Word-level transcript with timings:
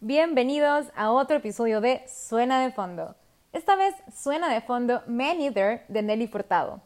Bienvenidos 0.00 0.86
a 0.94 1.10
otro 1.10 1.38
episodio 1.38 1.80
de 1.80 2.04
Suena 2.06 2.62
de 2.62 2.70
Fondo. 2.70 3.16
Esta 3.52 3.74
vez 3.74 3.96
suena 4.14 4.48
de 4.48 4.60
fondo 4.60 5.02
Man 5.08 5.38
de 5.40 6.02
Nelly 6.02 6.28
Furtado. 6.28 6.80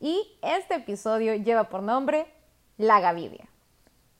Y 0.00 0.38
este 0.42 0.74
episodio 0.74 1.34
lleva 1.34 1.70
por 1.70 1.82
nombre 1.82 2.26
La 2.76 3.00
Gavidia. 3.00 3.46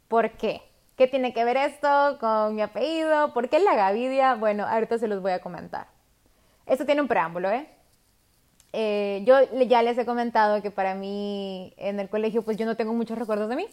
¿Por 0.08 0.30
qué? 0.38 0.62
¿Qué 0.96 1.06
tiene 1.06 1.34
que 1.34 1.44
ver 1.44 1.58
esto 1.58 2.16
con 2.20 2.54
mi 2.54 2.62
apellido? 2.62 3.34
¿Por 3.34 3.50
qué 3.50 3.58
La 3.58 3.74
Gavidia? 3.74 4.34
Bueno, 4.36 4.64
ahorita 4.66 4.96
se 4.96 5.08
los 5.08 5.20
voy 5.20 5.32
a 5.32 5.42
comentar. 5.42 5.88
Esto 6.64 6.86
tiene 6.86 7.02
un 7.02 7.08
preámbulo, 7.08 7.50
¿eh? 7.50 7.68
eh 8.72 9.24
yo 9.26 9.42
ya 9.66 9.82
les 9.82 9.98
he 9.98 10.06
comentado 10.06 10.62
que 10.62 10.70
para 10.70 10.94
mí 10.94 11.74
en 11.76 12.00
el 12.00 12.08
colegio 12.08 12.40
pues 12.40 12.56
yo 12.56 12.64
no 12.64 12.78
tengo 12.78 12.94
muchos 12.94 13.18
recuerdos 13.18 13.50
de 13.50 13.56
mí 13.56 13.66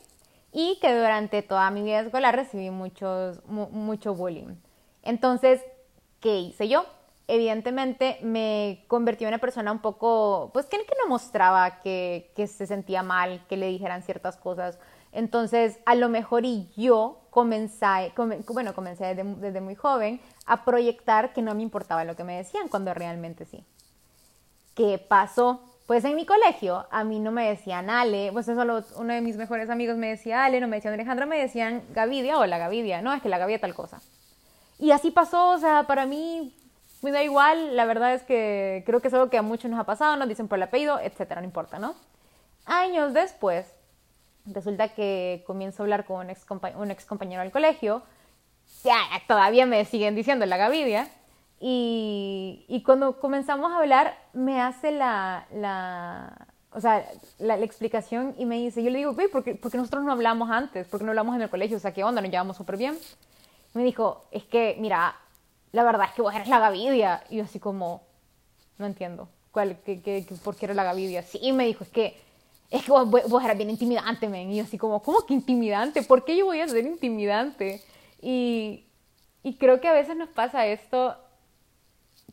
y 0.52 0.80
que 0.82 0.94
durante 0.94 1.44
toda 1.44 1.71
mi 1.71 1.82
vida 1.82 2.02
escolar 2.02 2.36
recibí 2.36 2.70
muchos, 2.71 3.42
mucho 3.46 4.16
bullying. 4.16 4.55
Entonces, 5.06 5.62
¿qué 6.20 6.39
hice 6.39 6.68
yo? 6.68 6.86
Evidentemente 7.28 8.20
me 8.21 8.84
convertí 8.88 9.24
en 9.24 9.29
una 9.29 9.38
persona 9.38 9.71
un 9.71 9.79
poco, 9.79 10.50
pues 10.54 10.66
que, 10.66 10.78
no 10.78 11.07
mostraba 11.07 11.82
que, 11.82 12.32
se 12.36 12.68
sentía 12.68 13.04
mal, 13.04 13.42
que 13.48 13.57
le 13.57 13.68
dijeran 13.68 14.04
ciertas 14.04 14.36
cosas. 14.36 14.78
Entonces, 15.12 15.79
a 15.86 15.96
lo 15.96 16.10
mejor 16.10 16.43
y 16.43 16.70
yo 16.76 17.21
comencé, 17.29 18.12
bueno, 18.50 18.74
comencé 18.76 19.15
desde, 19.15 19.62
muy 19.62 19.76
joven 19.76 20.20
a 20.46 20.65
proyectar 20.65 21.34
que 21.34 21.42
no 21.42 21.56
me 21.56 21.62
importaba 21.62 22.04
lo 22.04 22.15
que 22.15 22.24
me 22.24 22.37
decían, 22.37 22.68
cuando 22.68 22.93
realmente 22.93 23.46
sí. 23.46 23.64
¿Qué 24.76 24.98
pasó? 24.98 25.62
Pues 25.87 26.04
en 26.04 26.15
mi 26.15 26.26
colegio 26.26 26.87
a 26.92 27.04
mí 27.04 27.20
no 27.20 27.32
me 27.32 27.48
decían 27.48 27.90
Ale, 27.90 28.32
pues 28.34 28.48
eso 28.48 28.62
uno 28.98 29.14
de 29.14 29.21
mis 29.21 29.37
mejores 29.37 29.70
amigos 29.70 29.98
me 29.98 30.10
decía 30.10 30.43
Ale, 30.43 30.60
no 30.60 30.68
me 30.68 30.78
decían 30.78 30.96
Alejandra, 30.96 31.28
me 31.28 31.40
decían 31.40 31.84
Gavidia 31.93 32.40
o 32.40 32.45
la 32.45 32.58
Gavidia, 32.58 33.02
no, 33.02 33.14
es 33.14 33.22
que 33.22 33.30
la 33.30 33.38
Gavidia 33.38 33.62
tal 33.62 33.76
cosa. 33.76 34.02
Y 34.80 34.92
así 34.92 35.11
pasó, 35.11 35.52
o 35.52 35.58
sea, 35.58 35.84
para 35.84 36.06
mí 36.06 36.56
me 37.02 37.11
da 37.11 37.23
igual, 37.23 37.75
la 37.75 37.86
verdad 37.86 38.14
es 38.14 38.23
que 38.23 38.84
creo 38.86 39.02
que 39.02 39.08
es 39.08 39.14
algo 39.14 39.30
que 39.30 39.38
a 39.38 39.42
muchos 39.42 39.70
nos 39.70 39.80
ha 39.80 39.86
pasado, 39.86 40.16
nos 40.16 40.28
dicen 40.28 40.48
por 40.48 40.58
el 40.58 40.64
apellido, 40.64 41.00
etcétera, 41.00 41.42
no 41.42 41.45
importa, 41.45 41.80
¿no? 41.80 41.95
Años 42.66 43.14
después, 43.14 43.66
resulta 44.46 44.90
que 44.90 45.44
comienzo 45.46 45.81
a 45.81 45.86
hablar 45.86 46.06
con 46.06 46.26
un 46.26 46.30
ex, 46.30 46.46
un 46.78 46.92
ex 46.92 47.06
compañero 47.06 47.42
del 47.42 47.52
colegio, 47.52 48.02
ya, 48.84 48.98
todavía 49.28 49.66
me 49.66 49.86
siguen 49.86 50.16
diciendo 50.16 50.46
la 50.46 50.58
Gavidia, 50.58 51.08
y, 51.59 52.84
cuando 52.86 53.20
comenzamos 53.20 53.72
a 53.72 53.78
hablar, 53.78 54.18
me 54.34 54.62
hace 54.62 54.92
la, 54.92 55.48
la 55.52 56.48
o 56.72 56.81
sea, 56.81 57.06
la, 57.40 57.58
explicación 57.58 58.36
y 58.38 58.46
me 58.46 58.58
dice, 58.58 58.84
yo 58.84 58.90
le 58.90 59.00
digo, 59.00 59.16
¿por 59.31 59.44
qué, 59.44 59.59
nosotros 59.73 60.03
no 60.03 60.12
hablamos 60.12 60.52
antes? 60.52 60.88
¿Por 60.88 61.00
qué 61.00 61.06
no 61.06 61.12
hablamos 61.12 61.36
en 61.36 61.42
el 61.42 61.50
colegio? 61.50 61.78
O 61.78 61.80
sea, 61.80 61.94
¿qué 61.94 62.03
onda? 62.03 62.22
Nos 62.22 62.30
llevamos 62.30 62.58
súper 62.58 62.78
bien. 62.78 62.98
Me 63.76 63.84
dijo, 63.84 64.26
es 64.31 64.45
que, 64.45 64.78
mira, 64.80 65.16
la 65.73 65.84
verdad 65.84 66.08
es 66.08 66.14
que 66.14 66.22
vos 66.22 66.34
eres 66.34 66.48
la 66.48 66.59
Gavidia. 66.59 67.23
Y 67.30 67.38
yo 67.38 67.44
así 67.44 67.59
como, 67.59 68.04
no 68.78 68.86
entiendo. 68.86 69.28
¿Cuál, 69.52 69.78
qué, 69.86 70.02
qué, 70.02 70.26
¿Por 70.44 70.56
qué 70.56 70.66
eres 70.66 70.78
la 70.78 70.86
Gavidia? 70.86 71.22
Sí, 71.23 71.52
me 71.52 71.66
dijo, 71.66 71.84
es 71.84 71.90
que, 71.90 72.18
es 72.72 72.86
que 72.86 72.92
vos, 72.92 73.09
vos 73.09 73.44
eras 73.44 73.58
bien 73.58 73.70
intimidante, 73.70 74.30
men. 74.30 74.50
Y 74.50 74.58
yo 74.58 74.64
así 74.64 74.78
como, 74.78 75.03
¿cómo 75.03 75.26
que 75.26 75.34
intimidante? 75.34 76.03
¿Por 76.03 76.23
qué 76.23 76.38
yo 76.38 76.46
voy 76.46 76.62
a 76.62 76.68
ser 76.70 76.86
intimidante? 76.86 77.84
Y, 78.22 78.86
y 79.44 79.56
creo 79.56 79.81
que 79.81 79.90
a 79.90 79.94
veces 79.94 80.16
nos 80.16 80.30
pasa 80.30 80.66
esto 80.68 81.18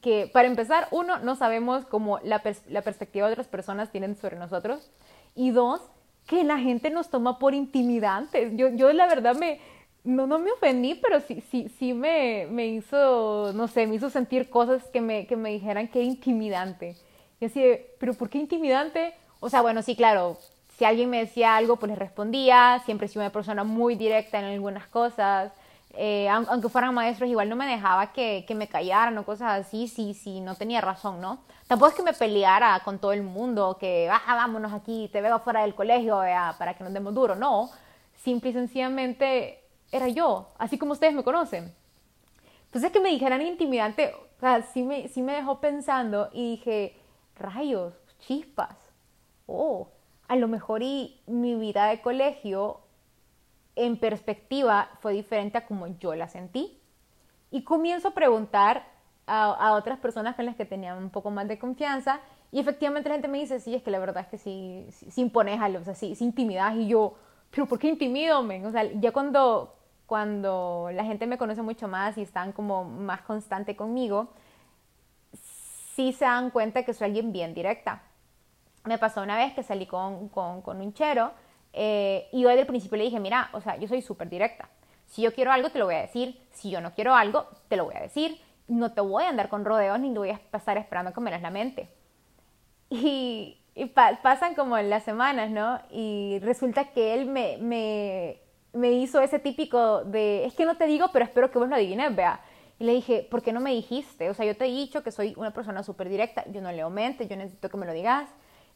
que 0.01 0.31
para 0.33 0.47
empezar, 0.47 0.87
uno, 0.93 1.19
no 1.19 1.35
sabemos 1.35 1.85
cómo 1.87 2.21
la, 2.23 2.41
la 2.69 2.83
perspectiva 2.83 3.27
de 3.27 3.33
otras 3.33 3.49
personas 3.49 3.91
tienen 3.91 4.17
sobre 4.17 4.37
nosotros. 4.37 4.93
Y 5.35 5.51
dos, 5.51 5.81
que 6.27 6.45
la 6.45 6.59
gente 6.59 6.91
nos 6.91 7.09
toma 7.09 7.41
por 7.41 7.53
intimidantes. 7.53 8.53
Yo, 8.57 8.69
yo 8.69 8.93
la 8.93 9.09
verdad 9.09 9.35
me, 9.35 9.61
no, 10.05 10.27
no 10.27 10.39
me 10.39 10.53
ofendí, 10.53 10.95
pero 10.95 11.21
sí, 11.21 11.43
sí, 11.51 11.69
sí 11.79 11.95
me, 11.95 12.47
me 12.51 12.67
hizo, 12.67 13.53
no 13.55 13.69
sé, 13.69 13.87
me 13.87 13.95
hizo 13.95 14.11
sentir 14.11 14.51
cosas 14.51 14.83
que 14.93 15.01
me, 15.01 15.27
que 15.27 15.37
me 15.37 15.51
dijeran 15.51 15.89
que 15.89 16.03
intimidante. 16.03 16.97
Y 17.41 17.47
así, 17.47 17.63
pero 17.99 18.15
¿por 18.15 18.29
qué 18.29 18.39
intimidante? 18.39 19.15
O 19.41 19.49
sea, 19.49 19.63
bueno, 19.63 19.83
sí, 19.83 19.97
claro, 19.97 20.39
si 20.77 20.85
alguien 20.85 21.11
me 21.11 21.19
decía 21.19 21.57
algo, 21.57 21.77
pues 21.77 21.91
le 21.91 21.97
respondía, 21.97 22.83
siempre 22.85 23.09
sido 23.09 23.23
una 23.23 23.31
persona 23.31 23.65
muy 23.65 23.95
directa 23.95 24.39
en 24.39 24.47
algunas 24.47 24.87
cosas, 24.87 25.53
eh, 25.95 26.29
aunque 26.29 26.69
fueran 26.69 26.95
maestros, 26.95 27.29
igual 27.29 27.49
no 27.49 27.57
me 27.57 27.67
dejaba 27.67 28.13
que, 28.13 28.45
que 28.49 28.55
me 28.55 28.67
callaran 28.67 29.17
o 29.19 29.25
cosas 29.25 29.61
así, 29.61 29.89
si, 29.89 30.15
si 30.15 30.41
no 30.41 30.55
tenía 30.55 30.81
razón, 30.81 31.21
¿no? 31.21 31.41
Tampoco 31.67 31.91
es 31.91 31.97
que 31.97 32.03
me 32.03 32.15
peleara 32.15 32.81
con 32.85 32.99
todo 32.99 33.13
el 33.13 33.23
mundo, 33.23 33.77
que 33.79 34.09
ah, 34.11 34.23
vámonos 34.27 34.73
aquí, 34.73 35.09
te 35.13 35.21
veo 35.21 35.39
fuera 35.39 35.63
del 35.63 35.75
colegio 35.75 36.21
para 36.59 36.75
que 36.75 36.83
nos 36.83 36.93
demos 36.93 37.15
duro, 37.15 37.35
no. 37.35 37.71
Simple 38.25 38.51
y 38.51 38.53
sencillamente 38.53 39.62
era 39.93 40.09
yo, 40.09 40.49
así 40.59 40.79
como 40.79 40.93
ustedes 40.93 41.15
me 41.15 41.23
conocen. 41.23 41.73
Entonces 42.65 42.91
que 42.91 43.01
me 43.01 43.11
dijeran 43.11 43.43
intimidante, 43.43 44.15
o 44.15 44.41
sea, 44.41 44.63
sí 44.63 44.83
me, 44.83 45.09
sí 45.09 45.23
me 45.23 45.35
dejó 45.35 45.61
pensando 45.61 46.31
y 46.33 46.57
dije, 46.57 46.97
rayos, 47.37 47.95
chispas, 48.19 48.77
oh, 49.47 49.89
a 50.29 50.37
lo 50.37 50.49
mejor 50.49 50.83
y 50.83 51.21
mi 51.27 51.55
vida 51.55 51.87
de 51.87 52.01
colegio 52.01 52.81
en 53.77 53.99
perspectiva 53.99 54.91
fue 55.01 55.13
diferente 55.13 55.59
a 55.59 55.67
como 55.67 55.87
yo 55.99 56.15
la 56.15 56.29
sentí. 56.29 56.79
Y 57.51 57.65
comienzo 57.65 58.09
a 58.09 58.15
preguntar 58.15 58.87
a, 59.27 59.75
otras 59.75 59.99
personas 59.99 60.35
con 60.37 60.47
las 60.47 60.57
que 60.57 60.65
tenía 60.65 60.95
un 60.95 61.11
poco 61.11 61.31
más 61.31 61.47
de 61.49 61.59
confianza 61.59 62.21
y 62.51 62.61
efectivamente 62.61 63.09
la 63.09 63.17
gente 63.17 63.29
me 63.29 63.39
dice, 63.39 63.61
sí, 63.61 63.75
es 63.75 63.83
que 63.83 63.91
la 63.91 63.99
verdad 63.99 64.25
es 64.25 64.29
que 64.29 64.39
sí, 64.39 64.87
sí, 64.91 65.21
impones 65.21 65.61
algo, 65.61 65.81
o 65.81 65.85
sea, 65.85 65.95
sí, 65.95 66.15
sí 66.15 66.25
intimidas 66.25 66.75
y 66.77 66.89
yo, 66.89 67.15
pero 67.51 67.67
¿por 67.67 67.79
qué 67.79 67.89
intimido, 67.89 68.43
men? 68.43 68.67
O 68.67 68.73
sea, 68.73 68.85
ya 68.85 69.13
cuando, 69.13 69.75
cuando 70.07 70.91
la 70.93 71.05
gente 71.05 71.27
me 71.27 71.39
conoce 71.39 71.63
mucho 71.63 71.89
más 71.89 72.19
y 72.19 72.23
están 72.23 72.53
como 72.53 72.85
más 72.85 73.23
constante 73.23 73.77
conmigo, 73.77 74.33
sí 75.95 76.13
se 76.13 76.25
dan 76.25 76.51
cuenta 76.51 76.85
que 76.85 76.95
soy 76.95 77.07
alguien 77.07 77.33
bien 77.33 77.55
directa. 77.55 78.03
Me 78.85 78.99
pasó 78.99 79.23
una 79.23 79.37
vez 79.37 79.55
que 79.55 79.63
salí 79.63 79.87
con, 79.87 80.29
con, 80.29 80.63
con 80.63 80.81
un 80.81 80.93
chero 80.93 81.33
eh, 81.73 82.29
y 82.33 82.43
yo 82.43 82.49
desde 82.49 82.63
el 82.63 82.67
principio 82.67 82.99
le 82.99 83.05
dije, 83.05 83.21
mira, 83.21 83.49
o 83.53 83.61
sea, 83.61 83.77
yo 83.77 83.89
soy 83.89 84.03
súper 84.03 84.29
directa. 84.29 84.69
Si 85.07 85.23
yo 85.23 85.33
quiero 85.35 85.53
algo, 85.53 85.71
te 85.71 85.79
lo 85.79 85.87
voy 85.87 85.95
a 85.95 86.03
decir. 86.03 86.41
Si 86.53 86.71
yo 86.71 86.81
no 86.81 86.93
quiero 86.93 87.15
algo, 87.15 87.49
te 87.69 87.77
lo 87.77 87.85
voy 87.85 87.95
a 87.97 88.01
decir. 88.01 88.41
No 88.69 88.93
te 88.93 89.01
voy 89.01 89.25
a 89.25 89.29
andar 89.29 89.49
con 89.49 89.65
rodeos 89.65 89.99
ni 90.01 90.13
te 90.13 90.19
voy 90.19 90.31
a 90.31 90.41
pasar 90.51 90.79
esperando 90.79 91.13
que 91.13 91.21
me 91.21 91.31
la 91.39 91.51
mente. 91.51 91.89
Y, 93.75 93.87
pasan 94.23 94.55
como 94.55 94.77
las 94.77 95.03
semanas, 95.03 95.51
¿no? 95.51 95.81
Y 95.91 96.39
resulta 96.43 96.93
que 96.93 97.15
él 97.15 97.25
me, 97.25 97.57
me, 97.57 98.42
me, 98.73 98.93
hizo 98.93 99.21
ese 99.21 99.39
típico 99.39 100.05
de, 100.05 100.45
es 100.45 100.55
que 100.55 100.65
no 100.65 100.77
te 100.77 100.87
digo, 100.87 101.09
pero 101.13 101.25
espero 101.25 101.51
que 101.51 101.59
vos 101.59 101.69
lo 101.69 101.77
adivines, 101.77 102.15
vea. 102.15 102.41
Y 102.79 102.85
le 102.85 102.95
dije, 102.95 103.27
¿por 103.31 103.43
qué 103.43 103.53
no 103.53 103.61
me 103.61 103.73
dijiste? 103.73 104.31
O 104.31 104.35
sea, 104.35 104.45
yo 104.47 104.57
te 104.57 104.67
he 104.67 104.69
dicho 104.69 105.03
que 105.03 105.13
soy 105.13 105.35
una 105.37 105.53
persona 105.53 105.83
súper 105.83 106.09
directa, 106.09 106.45
yo 106.51 106.61
no 106.61 106.73
leo 106.73 106.91
mente, 106.91 107.29
yo 107.29 107.37
necesito 107.37 107.69
que 107.69 107.77
me 107.77 107.87
lo 107.87 107.93
digas 107.93 108.29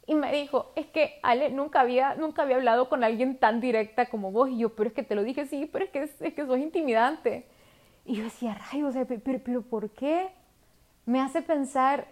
y 0.07 0.15
me 0.15 0.31
dijo, 0.31 0.71
es 0.77 0.87
que 0.87 1.19
Ale, 1.21 1.49
nunca 1.49 1.81
había, 1.81 2.15
nunca 2.15 2.43
había 2.43 2.55
hablado 2.55 2.87
con 2.87 3.03
alguien 3.03 3.37
tan 3.37 3.59
directa 3.59 4.05
como 4.05 4.31
vos. 4.31 4.49
Y 4.49 4.59
yo, 4.59 4.73
pero 4.73 4.87
es 4.87 4.95
que 4.95 5.03
te 5.03 5.15
lo 5.15 5.23
dije, 5.23 5.45
sí, 5.45 5.69
pero 5.71 5.83
es 5.83 5.91
que, 5.91 6.03
es, 6.03 6.33
que 6.33 6.45
sos 6.45 6.57
intimidante. 6.57 7.45
Y 8.05 8.15
yo 8.15 8.23
decía, 8.23 8.57
rayos, 8.71 8.95
pero, 9.05 9.41
pero, 9.43 9.61
¿por 9.63 9.89
qué? 9.89 10.29
Me 11.05 11.19
hace 11.19 11.41
pensar 11.41 12.07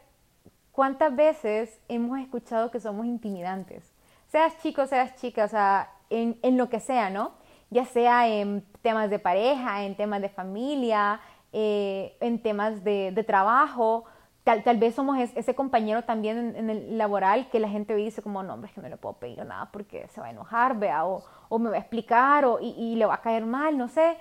cuántas 0.74 1.16
veces 1.16 1.80
hemos 1.88 2.20
escuchado 2.20 2.70
que 2.70 2.82
somos 2.82 3.06
intimidantes. 3.06 3.94
Seas 4.28 4.62
chico, 4.62 4.86
seas 4.88 5.16
chica, 5.16 5.46
o 5.46 5.48
sea, 5.48 5.90
en, 6.10 6.38
en 6.42 6.58
lo 6.58 6.68
que 6.68 6.82
sea, 6.82 7.10
¿no? 7.10 7.32
Ya 7.70 7.86
sea 7.86 8.28
en 8.28 8.64
temas 8.82 9.10
de 9.10 9.20
pareja, 9.20 9.84
en 9.84 9.96
temas 9.96 10.22
de 10.22 10.30
familia, 10.30 11.20
eh, 11.52 12.16
en 12.20 12.42
temas 12.42 12.84
de, 12.84 13.12
de 13.12 13.24
trabajo 13.24 14.06
Tal, 14.46 14.78
vez 14.78 14.94
somos 14.94 15.18
ese 15.18 15.56
compañero 15.56 16.04
también 16.04 16.56
en, 16.56 16.70
el 16.70 17.00
laboral 17.00 17.50
que 17.50 17.60
la 17.60 17.68
gente 17.68 17.96
dice 17.96 18.22
como, 18.22 18.44
no, 18.44 18.54
hombre, 18.54 18.70
es 18.70 18.76
que 18.76 18.82
no 18.82 18.88
le 18.88 18.96
puedo 18.96 19.16
pedir 19.18 19.44
nada 19.44 19.72
porque 19.72 20.08
se 20.10 20.22
va 20.22 20.28
a 20.28 20.30
enojar, 20.30 20.78
vea, 20.78 21.04
o, 21.04 21.24
o 21.50 21.58
me 21.58 21.72
va 21.72 21.78
a 21.78 21.80
explicar, 21.80 22.46
o, 22.46 22.60
y, 22.62 22.94
le 22.94 23.08
va 23.08 23.16
a 23.16 23.22
caer 23.22 23.44
mal, 23.44 23.76
no 23.76 23.88
sé. 23.88 24.18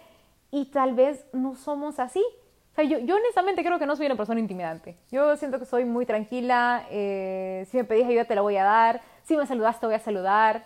Y 0.51 0.71
tal 0.71 0.95
vez 0.95 1.27
no 1.35 1.55
somos 1.57 1.99
así. 1.99 2.25
O 2.73 2.75
sea, 2.75 2.85
yo, 2.85 3.01
yo 3.01 3.17
honestamente 3.17 3.63
creo 3.63 3.79
que 3.79 3.85
no 3.85 3.97
soy 3.97 4.07
una 4.07 4.17
persona 4.17 4.41
intimidante. 4.41 4.97
Yo 5.11 5.37
siento 5.37 5.59
que 5.59 5.67
soy 5.67 5.85
muy 5.85 6.07
tranquila. 6.07 6.87
Eh, 6.91 7.67
si 7.69 7.77
me 7.77 7.85
pedís 7.85 8.07
ayuda, 8.07 8.25
te 8.25 8.35
la 8.35 8.41
voy 8.41 8.57
a 8.57 8.65
dar. 8.65 9.03
Si 9.25 9.37
me 9.37 9.45
saludas, 9.45 9.79
te 9.79 9.85
voy 9.85 9.95
a 9.95 9.99
saludar. 9.99 10.65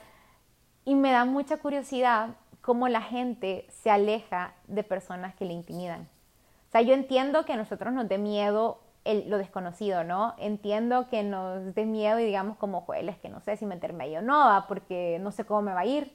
Y 0.84 0.94
me 0.94 1.10
da 1.10 1.24
mucha 1.24 1.56
curiosidad 1.56 2.36
cómo 2.68 2.86
la 2.88 3.00
gente 3.00 3.64
se 3.70 3.88
aleja 3.88 4.52
de 4.66 4.82
personas 4.82 5.34
que 5.34 5.46
le 5.46 5.54
intimidan. 5.54 6.02
O 6.02 6.70
sea, 6.70 6.82
yo 6.82 6.92
entiendo 6.92 7.46
que 7.46 7.54
a 7.54 7.56
nosotros 7.56 7.94
nos 7.94 8.06
dé 8.10 8.18
miedo 8.18 8.82
lo 9.06 9.38
desconocido, 9.38 10.04
¿no? 10.04 10.34
Entiendo 10.36 11.08
que 11.08 11.22
nos 11.22 11.74
dé 11.74 11.86
miedo 11.86 12.18
y 12.18 12.26
digamos 12.26 12.58
como, 12.58 12.84
es 12.92 13.16
que 13.20 13.30
no 13.30 13.40
sé 13.40 13.56
si 13.56 13.64
meterme 13.64 14.04
ahí 14.04 14.18
o 14.18 14.20
no, 14.20 14.66
porque 14.68 15.16
no 15.18 15.32
sé 15.32 15.46
cómo 15.46 15.62
me 15.62 15.72
va 15.72 15.80
a 15.80 15.86
ir. 15.86 16.14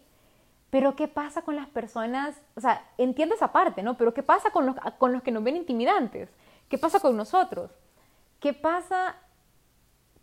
Pero 0.70 0.96
¿qué 0.96 1.08
pasa 1.08 1.42
con 1.42 1.56
las 1.56 1.68
personas? 1.70 2.40
O 2.56 2.62
sea, 2.62 2.86
entiendo 3.00 3.34
esa 3.34 3.52
parte, 3.52 3.82
¿no? 3.82 3.98
Pero 3.98 4.14
¿qué 4.14 4.22
pasa 4.22 4.52
con 4.52 4.68
los, 4.68 4.76
con 5.00 5.12
los 5.12 5.24
que 5.24 5.32
nos 5.32 5.44
ven 5.44 5.58
intimidantes? 5.58 6.30
¿Qué 6.70 6.78
pasa 6.78 7.00
con 7.00 7.18
nosotros? 7.18 7.72
¿Qué 8.40 8.54
pasa 8.54 9.16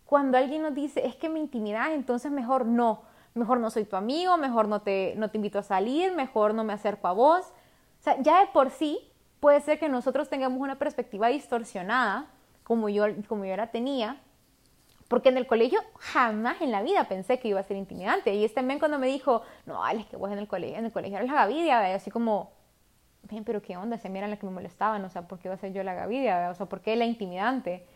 cuando 0.05 0.39
alguien 0.39 0.63
nos 0.63 0.77
dice, 0.77 1.05
es 1.05 1.17
que 1.17 1.29
me 1.29 1.41
intimidas, 1.41 1.89
entonces 1.91 2.31
mejor 2.31 2.67
no? 2.67 3.03
Mejor 3.35 3.61
no 3.61 3.71
soy 3.71 3.85
tu 3.85 3.97
amigo, 3.97 4.37
mejor 4.37 4.69
no 4.69 4.83
te, 4.83 5.15
no 5.17 5.31
te 5.31 5.39
invito 5.39 5.59
a 5.59 5.63
salir, 5.63 6.13
mejor 6.13 6.55
no 6.55 6.65
me 6.65 6.73
acerco 6.73 7.09
a 7.09 7.13
vos. 7.13 7.47
O 8.01 8.03
sea, 8.03 8.21
ya 8.21 8.41
de 8.41 8.47
por 8.49 8.71
sí 8.71 8.99
puede 9.41 9.61
ser 9.61 9.79
que 9.79 9.89
nosotros 9.89 10.29
tengamos 10.29 10.61
una 10.61 10.79
perspectiva 10.79 11.29
distorsionada, 11.29 12.27
como 12.65 12.89
yo, 12.89 13.05
como 13.29 13.45
yo 13.45 13.57
la 13.57 13.69
tenía, 13.69 14.21
porque 15.09 15.29
en 15.29 15.37
el 15.39 15.47
colegio 15.47 15.81
jamás 15.99 16.61
en 16.61 16.71
la 16.71 16.83
vida 16.83 17.09
pensé 17.09 17.41
que 17.41 17.49
iba 17.49 17.59
a 17.59 17.65
ser 17.65 17.77
intimidante. 17.77 18.33
Y 18.35 18.45
este 18.45 18.57
también 18.57 18.79
cuando 18.79 18.99
me 18.99 19.09
dijo, 19.09 19.43
no, 19.67 19.87
es 19.89 20.07
que 20.07 20.17
vos 20.17 20.31
en 20.31 20.39
el 20.39 20.47
colegio, 20.47 20.79
en 20.79 20.85
el 20.85 20.93
colegio 20.93 21.19
eres 21.19 21.29
la 21.29 21.35
Gavidia, 21.35 21.95
así 21.95 22.13
como, 22.13 22.53
bien, 23.25 23.43
pero 23.43 23.61
qué 23.61 23.77
onda, 23.77 23.99
se 23.99 24.09
miran 24.09 24.31
la 24.31 24.37
que 24.37 24.47
me 24.47 24.53
molestaban, 24.53 25.05
o 25.05 25.11
sea, 25.11 25.27
¿por 25.27 25.41
qué 25.41 25.49
iba 25.49 25.55
a 25.55 25.59
ser 25.59 25.73
yo 25.73 25.83
la 25.83 25.95
Gavidia? 25.95 26.49
O 26.51 26.55
sea, 26.55 26.67
¿por 26.67 26.81
qué 26.81 26.95
la 26.95 27.07
intimidante? 27.07 27.87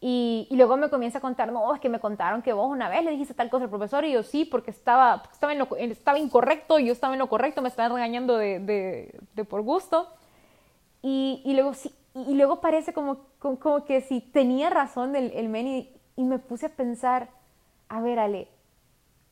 Y, 0.00 0.46
y, 0.48 0.56
luego 0.56 0.76
me 0.76 0.90
comienza 0.90 1.18
a 1.18 1.20
contar, 1.20 1.50
no, 1.50 1.74
es 1.74 1.80
que 1.80 1.88
me 1.88 1.98
contaron 1.98 2.40
que 2.40 2.52
vos 2.52 2.70
una 2.70 2.88
vez 2.88 3.04
le 3.04 3.10
dijiste 3.10 3.34
tal 3.34 3.50
cosa 3.50 3.64
al 3.64 3.70
profesor 3.70 4.04
y 4.04 4.12
yo 4.12 4.22
sí, 4.22 4.44
porque 4.44 4.70
estaba, 4.70 5.24
estaba, 5.32 5.52
en 5.52 5.58
lo, 5.58 5.68
estaba 5.76 6.20
incorrecto, 6.20 6.78
yo 6.78 6.92
estaba 6.92 7.14
en 7.14 7.18
lo 7.18 7.28
correcto, 7.28 7.62
me 7.62 7.68
estaban 7.68 7.92
regañando 7.92 8.36
de, 8.36 8.60
de, 8.60 9.18
de 9.34 9.44
por 9.44 9.62
gusto. 9.62 10.06
Y, 11.02 11.42
y, 11.44 11.54
luego 11.54 11.74
sí, 11.74 11.92
y 12.14 12.34
luego 12.34 12.60
parece 12.60 12.92
como, 12.92 13.26
como, 13.40 13.84
que 13.84 14.00
si 14.00 14.20
tenía 14.20 14.70
razón 14.70 15.16
el, 15.16 15.32
el 15.32 15.48
men 15.48 15.66
y, 15.66 15.92
y 16.14 16.22
me 16.22 16.38
puse 16.38 16.66
a 16.66 16.70
pensar, 16.76 17.30
a 17.88 18.00
ver 18.00 18.20
Ale, 18.20 18.46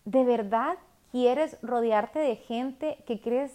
¿de 0.05 0.25
verdad 0.25 0.79
quieres 1.13 1.59
rodearte 1.63 2.19
de 2.19 2.37
gente 2.37 2.99
que 3.07 3.21
crees 3.21 3.53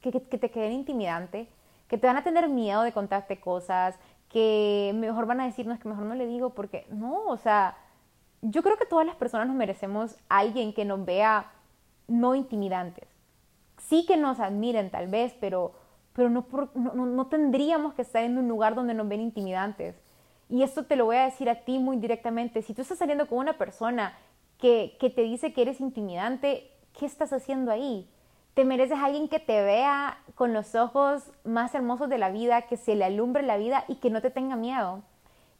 que, 0.00 0.10
que 0.10 0.38
te 0.38 0.50
queden 0.50 0.72
intimidante? 0.72 1.48
Que 1.86 1.96
te 1.96 2.08
van 2.08 2.16
a 2.16 2.24
tener 2.24 2.48
miedo 2.48 2.82
de 2.82 2.92
contarte 2.92 3.40
cosas, 3.40 3.96
que 4.30 4.92
mejor 4.94 5.26
van 5.26 5.40
a 5.40 5.44
decirnos 5.44 5.78
que 5.78 5.88
mejor 5.88 6.06
no 6.06 6.14
le 6.14 6.26
digo 6.26 6.50
porque 6.50 6.86
no, 6.88 7.26
o 7.26 7.36
sea, 7.36 7.76
yo 8.42 8.62
creo 8.62 8.78
que 8.78 8.86
todas 8.86 9.04
las 9.06 9.16
personas 9.16 9.46
nos 9.48 9.56
merecemos 9.56 10.16
alguien 10.28 10.72
que 10.72 10.84
nos 10.84 11.04
vea 11.04 11.50
no 12.08 12.34
intimidantes. 12.34 13.08
Sí 13.76 14.06
que 14.06 14.16
nos 14.16 14.40
admiren 14.40 14.90
tal 14.90 15.08
vez, 15.08 15.34
pero, 15.40 15.72
pero 16.12 16.30
no, 16.30 16.46
no, 16.74 17.06
no 17.06 17.26
tendríamos 17.26 17.94
que 17.94 18.02
estar 18.02 18.22
en 18.22 18.38
un 18.38 18.48
lugar 18.48 18.74
donde 18.74 18.94
nos 18.94 19.08
ven 19.08 19.20
intimidantes. 19.20 19.96
Y 20.48 20.62
esto 20.62 20.84
te 20.84 20.96
lo 20.96 21.06
voy 21.06 21.16
a 21.16 21.24
decir 21.24 21.50
a 21.50 21.64
ti 21.64 21.78
muy 21.78 21.96
directamente. 21.96 22.62
Si 22.62 22.72
tú 22.72 22.82
estás 22.82 22.98
saliendo 22.98 23.26
con 23.26 23.38
una 23.38 23.58
persona 23.58 24.16
que, 24.58 24.96
que 25.00 25.10
te 25.10 25.22
dice 25.22 25.52
que 25.52 25.62
eres 25.62 25.80
intimidante, 25.80 26.70
¿qué 26.98 27.06
estás 27.06 27.32
haciendo 27.32 27.72
ahí? 27.72 28.08
Te 28.60 28.66
mereces 28.66 28.98
a 28.98 29.06
alguien 29.06 29.26
que 29.26 29.38
te 29.38 29.62
vea 29.62 30.18
con 30.34 30.52
los 30.52 30.74
ojos 30.74 31.32
más 31.44 31.74
hermosos 31.74 32.10
de 32.10 32.18
la 32.18 32.28
vida, 32.28 32.60
que 32.60 32.76
se 32.76 32.94
le 32.94 33.06
alumbre 33.06 33.42
la 33.42 33.56
vida 33.56 33.84
y 33.88 33.94
que 33.94 34.10
no 34.10 34.20
te 34.20 34.28
tenga 34.28 34.54
miedo. 34.54 35.02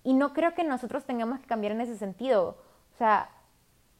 Y 0.05 0.12
no 0.12 0.35
creo 0.35 0.55
que 0.55 0.64
nosotros 0.64 1.06
tengamos 1.06 1.41
que 1.41 1.47
cambiar 1.47 1.73
en 1.73 1.81
ese 1.81 1.97
sentido. 1.97 2.58
O 2.93 2.99
sea, 2.99 3.31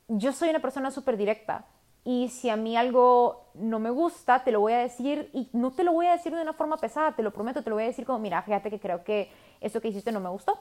yo 0.09 0.33
soy 0.33 0.51
una 0.51 0.59
persona 0.59 0.91
súper 0.91 1.17
directa 1.17 1.65
y 2.05 2.29
si 2.29 2.51
a 2.51 2.57
mí 2.57 2.77
algo 2.77 3.47
no 3.55 3.79
me 3.79 3.89
gusta, 3.89 4.45
te 4.45 4.53
lo 4.53 4.61
voy 4.61 4.75
a 4.75 4.81
decir 4.81 5.31
y 5.33 5.49
no 5.55 5.71
te 5.71 5.83
lo 5.83 5.95
voy 5.95 6.05
a 6.05 6.13
decir 6.13 6.35
de 6.35 6.43
una 6.43 6.53
forma 6.53 6.77
pesada, 6.77 7.17
te 7.17 7.23
lo 7.23 7.33
prometo, 7.33 7.63
te 7.63 7.71
lo 7.71 7.77
voy 7.77 7.85
a 7.85 7.87
decir 7.87 8.05
como, 8.05 8.19
mira, 8.19 8.43
fíjate 8.43 8.69
que 8.69 8.81
creo 8.81 9.03
que 9.03 9.33
eso 9.63 9.81
que 9.81 9.89
hiciste 9.89 10.13
no 10.13 10.21
me 10.21 10.29
gustó. 10.29 10.61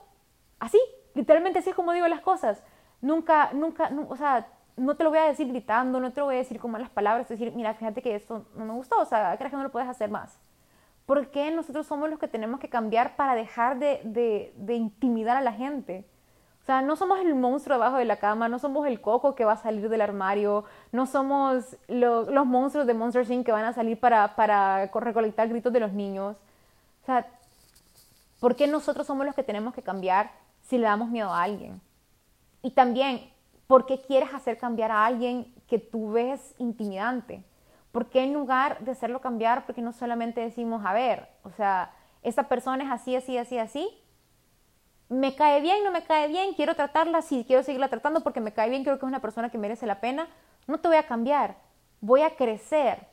Así, 0.59 0.79
literalmente 1.13 1.59
así 1.59 1.71
es 1.71 1.75
como 1.75 1.91
digo 1.91 2.07
las 2.07 2.21
cosas. 2.21 2.63
Nunca, 3.01 3.51
nunca, 3.51 3.91
o 4.07 4.15
sea, 4.15 4.47
no 4.79 4.95
te 4.95 5.03
lo 5.03 5.09
voy 5.09 5.19
a 5.19 5.25
decir 5.25 5.47
gritando, 5.47 5.99
no 5.99 6.11
te 6.11 6.19
lo 6.19 6.27
voy 6.27 6.35
a 6.35 6.39
decir 6.39 6.59
con 6.59 6.71
malas 6.71 6.89
palabras, 6.89 7.27
decir, 7.27 7.51
mira, 7.55 7.73
fíjate 7.73 8.01
que 8.01 8.15
esto 8.15 8.45
no 8.55 8.65
me 8.65 8.73
gustó, 8.73 8.99
o 8.99 9.05
sea, 9.05 9.35
crees 9.37 9.51
que 9.51 9.57
no 9.57 9.63
lo 9.63 9.71
puedes 9.71 9.89
hacer 9.89 10.09
más. 10.09 10.39
¿Por 11.05 11.27
qué 11.31 11.51
nosotros 11.51 11.87
somos 11.87 12.09
los 12.09 12.19
que 12.19 12.27
tenemos 12.27 12.59
que 12.59 12.69
cambiar 12.69 13.15
para 13.15 13.35
dejar 13.35 13.79
de, 13.79 14.01
de, 14.55 14.75
intimidar 14.75 15.37
a 15.37 15.41
la 15.41 15.53
gente? 15.53 16.05
O 16.61 16.65
sea, 16.65 16.81
no 16.81 16.95
somos 16.95 17.19
el 17.19 17.33
monstruo 17.33 17.77
debajo 17.77 17.97
de 17.97 18.05
la 18.05 18.17
cama, 18.17 18.47
no 18.47 18.59
somos 18.59 18.85
el 18.85 19.01
coco 19.01 19.33
que 19.33 19.45
va 19.45 19.53
a 19.53 19.57
salir 19.57 19.89
del 19.89 20.01
armario, 20.01 20.65
no 20.91 21.07
somos 21.07 21.77
los, 21.87 22.27
los 22.29 22.45
monstruos 22.45 22.85
de 22.85 22.93
Monster 22.93 23.29
Inc. 23.31 23.45
que 23.45 23.51
van 23.51 23.65
a 23.65 23.73
salir 23.73 23.99
para, 23.99 24.35
para 24.35 24.85
recolectar 24.85 25.49
gritos 25.49 25.73
de 25.73 25.79
los 25.79 25.93
niños. 25.93 26.35
O 27.01 27.05
sea, 27.05 27.25
¿por 28.39 28.55
qué 28.55 28.67
nosotros 28.67 29.07
somos 29.07 29.25
los 29.25 29.33
que 29.33 29.43
tenemos 29.43 29.73
que 29.73 29.81
cambiar 29.81 30.29
si 30.69 30.77
le 30.77 30.83
damos 30.83 31.09
miedo 31.09 31.33
a 31.33 31.41
alguien. 31.41 31.81
Y 32.61 32.71
también, 32.71 33.31
¿por 33.69 33.85
qué 33.85 34.01
quieres 34.01 34.33
hacer 34.33 34.57
cambiar 34.57 34.89
a 34.89 35.05
alguien 35.05 35.53
que 35.67 35.77
tú 35.77 36.13
ves 36.13 36.55
intimidante? 36.57 37.43
¿Por 37.91 38.09
qué 38.09 38.23
en 38.23 38.33
lugar 38.33 38.79
de 38.79 38.89
hacerlo 38.89 39.21
cambiar, 39.21 39.67
porque 39.67 39.83
no 39.83 39.93
solamente 39.93 40.41
decimos, 40.41 40.83
a 40.83 40.91
ver, 40.91 41.29
o 41.43 41.51
sea, 41.51 41.93
esta 42.23 42.49
persona 42.49 42.83
es 42.83 42.89
así, 42.89 43.15
así, 43.15 43.37
así, 43.37 43.59
así, 43.59 43.87
me 45.07 45.35
cae 45.35 45.61
bien, 45.61 45.83
no 45.83 45.91
me 45.91 46.03
cae 46.03 46.27
bien, 46.29 46.55
quiero 46.55 46.75
tratarla, 46.75 47.21
sí, 47.21 47.43
quiero 47.45 47.61
seguirla 47.61 47.89
tratando 47.89 48.21
porque 48.21 48.41
me 48.41 48.53
cae 48.53 48.71
bien, 48.71 48.83
creo 48.83 48.97
que 48.97 49.05
es 49.05 49.07
una 49.07 49.21
persona 49.21 49.51
que 49.51 49.59
merece 49.59 49.85
la 49.85 50.01
pena, 50.01 50.27
no 50.65 50.79
te 50.79 50.87
voy 50.87 50.97
a 50.97 51.05
cambiar, 51.05 51.57
voy 52.01 52.21
a 52.23 52.35
crecer 52.35 53.05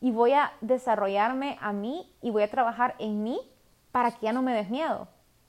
y 0.00 0.12
voy 0.12 0.34
a 0.34 0.52
desarrollarme 0.60 1.58
a 1.60 1.72
mí 1.72 2.14
y 2.22 2.30
voy 2.30 2.44
a 2.44 2.50
trabajar 2.50 2.94
en 3.00 3.24
mí 3.24 3.40
para 3.90 4.12
que 4.12 4.26
ya 4.26 4.32
no 4.32 4.42
me 4.42 4.54
des 4.54 4.70
miedo. 4.70 5.08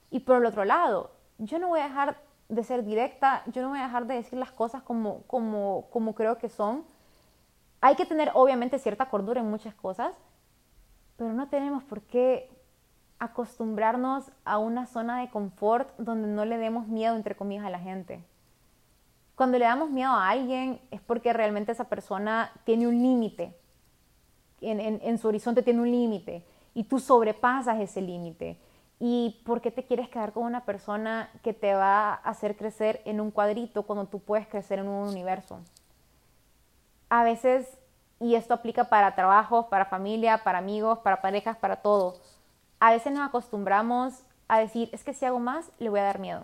Y 0.09 0.21
por 0.21 0.38
el 0.38 0.48
otro 0.48 0.65
lado, 0.65 1.12
yo 1.38 1.59
no 1.59 1.68
voy 1.68 1.80
a 1.80 1.89
dejar 1.89 2.26
de 2.49 2.63
ser 2.63 2.83
directa, 2.83 3.44
yo 3.47 3.61
no 3.61 3.69
voy 3.69 3.79
a 3.79 3.83
dejar 3.83 4.07
de 4.07 4.15
decir 4.15 4.39
las 4.39 4.51
cosas 4.51 4.81
como, 4.83 5.23
como, 5.23 5.88
como 5.91 6.15
creo 6.15 6.38
que 6.38 6.49
son. 6.49 6.85
Hay 7.81 7.95
que 7.95 8.05
tener 8.05 8.31
obviamente 8.33 8.79
cierta 8.79 9.09
cordura 9.09 9.41
en 9.41 9.49
muchas 9.49 9.75
cosas, 9.75 10.15
pero 11.17 11.33
no 11.33 11.49
tenemos 11.49 11.83
por 11.83 12.01
qué 12.01 12.49
acostumbrarnos 13.19 14.31
a 14.45 14.59
una 14.59 14.85
zona 14.85 15.19
de 15.19 15.29
confort 15.29 15.89
donde 15.97 16.27
no 16.27 16.45
le 16.45 16.57
demos 16.57 16.88
miedo, 16.88 17.15
entre 17.15 17.35
comillas, 17.35 17.65
a 17.65 17.69
la 17.69 17.79
gente. 17.79 18.23
Cuando 19.35 19.59
le 19.59 19.65
damos 19.65 19.89
miedo 19.89 20.11
a 20.11 20.29
alguien 20.29 20.79
es 20.89 21.01
porque 21.01 21.33
realmente 21.33 21.71
esa 21.71 21.85
persona 21.85 22.51
tiene 22.63 22.88
un 22.88 23.01
límite, 23.01 23.55
en, 24.61 24.79
en, 24.79 24.99
en 25.03 25.17
su 25.17 25.27
horizonte 25.27 25.61
tiene 25.61 25.81
un 25.81 25.91
límite 25.91 26.44
y 26.73 26.83
tú 26.83 26.99
sobrepasas 26.99 27.79
ese 27.79 28.01
límite. 28.01 28.57
¿Y 28.99 29.41
por 29.45 29.61
qué 29.61 29.71
te 29.71 29.85
quieres 29.85 30.09
quedar 30.09 30.33
con 30.33 30.44
una 30.44 30.65
persona 30.65 31.29
que 31.44 31.53
te 31.53 31.73
va 31.73 32.09
a 32.09 32.13
hacer 32.15 32.57
crecer 32.57 33.01
en 33.05 33.21
un 33.21 33.31
cuadrito 33.31 33.83
cuando 33.83 34.05
tú 34.05 34.19
puedes 34.19 34.47
crecer 34.47 34.79
en 34.79 34.88
un 34.88 35.07
universo? 35.07 35.59
A 37.09 37.23
veces, 37.23 37.77
y 38.19 38.35
esto 38.35 38.55
aplica 38.55 38.85
para 38.85 39.13
trabajos, 39.13 39.67
para 39.67 39.85
familia, 39.85 40.44
para 40.44 40.57
amigos, 40.57 40.99
para 40.99 41.21
parejas, 41.21 41.57
para 41.57 41.77
todo, 41.77 42.15
a 42.79 42.91
veces 42.91 43.13
nos 43.13 43.27
acostumbramos 43.27 44.23
a 44.47 44.59
decir, 44.59 44.89
es 44.91 45.03
que 45.03 45.13
si 45.13 45.25
hago 45.25 45.39
más, 45.39 45.69
le 45.79 45.89
voy 45.89 45.99
a 45.99 46.03
dar 46.03 46.19
miedo. 46.19 46.44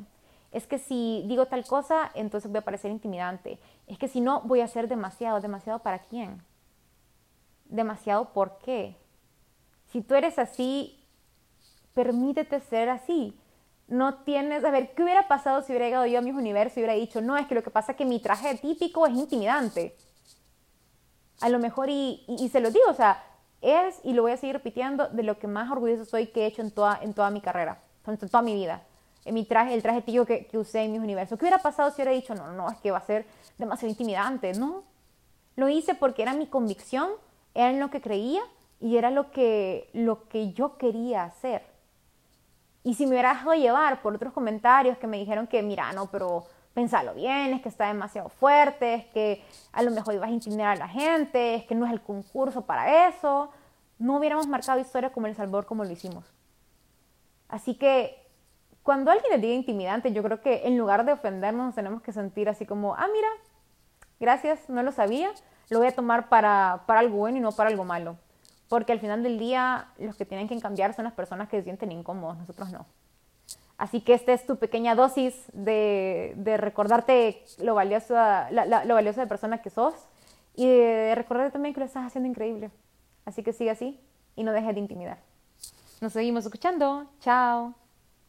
Es 0.51 0.67
que 0.67 0.77
si 0.77 1.23
digo 1.27 1.47
tal 1.47 1.65
cosa, 1.65 2.11
entonces 2.13 2.51
voy 2.51 2.59
a 2.59 2.65
parecer 2.65 2.91
intimidante. 2.91 3.59
Es 3.88 3.97
que 3.97 4.07
si 4.07 4.21
no, 4.21 4.41
voy 4.41 4.61
a 4.61 4.67
ser 4.67 4.88
demasiado. 4.88 5.41
¿Demasiado 5.41 5.79
para 5.79 6.00
quién? 6.00 6.44
¿Demasiado 7.65 8.33
por 8.33 8.59
qué? 8.59 8.95
Si 9.88 10.01
tú 10.01 10.13
eres 10.13 10.38
así, 10.38 11.02
permítete 11.94 12.60
ser 12.60 12.90
así. 12.90 13.38
No 13.88 14.15
tienes, 14.24 14.63
a 14.63 14.72
ver, 14.72 14.94
¿qué 14.94 15.03
hubiera 15.03 15.27
pasado 15.27 15.62
si 15.62 15.72
hubiera 15.72 15.86
llegado 15.86 16.06
yo 16.06 16.20
a 16.20 16.22
mis 16.22 16.34
universos 16.34 16.77
y 16.77 16.79
hubiera 16.82 16.94
dicho, 16.94 17.22
no, 17.22 17.38
es 17.38 17.48
que 17.48 17.56
lo 17.56 17.63
que 17.63 17.70
pasa 17.70 17.91
es 17.91 17.98
que 17.98 18.06
mi 18.06 18.20
traje 18.20 18.56
típico 18.56 19.06
es 19.06 19.13
intimidante? 19.13 19.96
A 21.41 21.50
lo 21.50 21.60
mejor, 21.60 21.89
y, 21.89 22.24
y, 22.27 22.50
se 22.50 22.62
lo 22.62 22.72
digo, 22.72 22.86
o 22.89 22.94
sea, 22.94 23.22
es, 23.62 24.00
y 24.03 24.13
lo 24.13 24.22
voy 24.22 24.32
a 24.32 24.38
seguir 24.38 24.56
repitiendo, 24.56 25.08
de 25.10 25.24
lo 25.24 25.38
que 25.38 25.48
más 25.48 25.70
orgulloso 25.72 26.06
soy 26.06 26.27
que 26.27 26.44
he 26.44 26.46
hecho 26.46 26.62
en 26.62 26.72
toda, 26.72 27.00
en 27.01 27.13
toda 27.13 27.29
mi 27.29 27.41
carrera, 27.41 27.79
en 28.08 28.17
toda 28.17 28.41
mi 28.41 28.53
vida. 28.53 28.84
En 29.25 29.34
mi 29.34 29.46
traje, 29.46 29.74
el 29.74 29.82
traje 29.82 30.01
típico 30.01 30.25
que, 30.25 30.48
que 30.48 30.58
usé 30.58 30.82
en 30.82 30.91
mis 30.91 31.01
universos. 31.01 31.38
¿Qué 31.38 31.46
hubiera 31.46 31.62
pasado 31.62 31.89
si 31.91 31.96
hubiera 31.96 32.12
dicho, 32.12 32.36
no, 32.36 32.51
no, 32.51 32.70
es 32.70 32.77
que 32.79 32.91
va 32.91 32.98
a 32.98 33.06
ser 33.06 33.25
demasiado 33.58 33.89
intimidante? 33.89 34.53
No, 34.53 34.84
lo 35.56 35.70
hice 35.70 35.96
porque 35.96 36.22
era 36.22 36.34
mi 36.34 36.48
convicción, 36.48 37.10
era 37.53 37.70
en 37.70 37.79
lo 37.79 37.89
que 37.89 38.01
creía 38.01 38.41
y 38.79 38.98
era 38.98 39.12
lo 39.12 39.32
que, 39.32 39.89
lo 39.94 40.27
que 40.27 40.51
yo 40.51 40.77
quería 40.77 41.24
hacer. 41.24 41.73
Y 42.84 42.96
si 42.96 43.06
me 43.06 43.12
hubiera 43.12 43.30
dejado 43.30 43.54
llevar 43.54 44.02
por 44.02 44.16
otros 44.16 44.34
comentarios 44.34 44.98
que 44.98 45.08
me 45.08 45.18
dijeron 45.18 45.48
que, 45.48 45.63
mira, 45.63 45.92
no, 45.94 46.08
pero 46.08 46.46
pensalo 46.74 47.13
bien, 47.13 47.54
es 47.54 47.62
que 47.62 47.70
está 47.70 47.88
demasiado 47.88 48.30
fuerte, 48.30 48.96
es 48.96 49.06
que 49.06 49.44
a 49.72 49.84
lo 49.84 49.92
mejor 49.92 50.16
ibas 50.16 50.30
a 50.30 50.34
intimidar 50.34 50.70
a 50.70 50.75
la 50.75 50.88
gente, 50.88 51.56
es 51.56 51.66
que 51.66 51.75
no 51.75 51.86
es 51.86 51.92
el 51.92 52.02
concurso 52.02 52.66
para 52.66 53.08
eso, 53.08 53.52
no 54.00 54.18
hubiéramos 54.18 54.48
marcado 54.48 54.80
historia 54.80 55.12
como 55.12 55.28
El 55.28 55.36
Salvador 55.36 55.66
como 55.66 55.84
lo 55.84 55.92
hicimos. 55.92 56.25
Así 57.48 57.75
que 57.75 58.24
cuando 58.82 59.12
alguien 59.12 59.32
le 59.32 59.38
diga 59.38 59.54
intimidante, 59.54 60.12
yo 60.12 60.24
creo 60.24 60.42
que 60.42 60.68
en 60.68 60.78
lugar 60.78 61.06
de 61.06 61.13
ofendernos 61.13 61.68
nos 61.68 61.75
tenemos 61.75 62.02
que 62.02 62.12
sentir 62.12 62.50
así 62.50 62.66
como, 62.66 62.96
ah, 62.96 63.08
mira, 63.13 63.30
gracias, 64.20 64.68
no 64.70 64.84
lo 64.84 64.92
sabía, 64.92 65.32
lo 65.70 65.80
voy 65.80 65.88
a 65.88 65.96
tomar 65.96 66.28
para, 66.28 66.84
para 66.86 67.00
algo 67.00 67.18
bueno 67.18 67.38
y 67.38 67.42
no 67.42 67.52
para 67.52 67.70
algo 67.70 67.86
malo. 67.86 68.18
Porque 68.74 68.92
al 68.92 69.00
final 69.00 69.22
del 69.22 69.38
día 69.38 69.89
los 70.00 70.15
que 70.15 70.25
tienen 70.25 70.48
que 70.48 70.60
cambiar 70.60 70.96
son 70.96 71.06
las 71.06 71.13
personas 71.13 71.48
que 71.48 71.58
se 71.58 71.63
sienten 71.63 71.92
incómodos, 71.92 72.39
nosotros 72.39 72.72
no. 72.72 72.88
Así 73.77 74.01
que 74.01 74.15
esta 74.15 74.34
es 74.34 74.48
tu 74.48 74.58
pequeña 74.58 74.96
dosis 74.96 75.44
de, 75.53 76.34
de 76.38 76.58
recordarte 76.58 77.46
lo 77.60 77.75
valiosa, 77.75 78.50
la, 78.50 78.84
lo 78.84 78.96
valiosa 78.96 79.22
de 79.22 79.27
persona 79.27 79.62
que 79.62 79.70
sos 79.70 79.94
y 80.56 80.68
de 80.68 81.13
recordarte 81.13 81.51
también 81.51 81.75
que 81.75 81.82
lo 81.82 81.86
estás 81.86 82.08
haciendo 82.08 82.27
increíble. 82.27 82.72
Así 83.25 83.44
que 83.44 83.53
sigue 83.53 83.70
así 83.70 84.00
y 84.36 84.44
no 84.44 84.51
dejes 84.51 84.74
de 84.74 84.80
intimidar. 84.80 85.20
Nos 86.01 86.13
seguimos 86.13 86.44
escuchando. 86.44 87.06
Chao. 87.20 87.75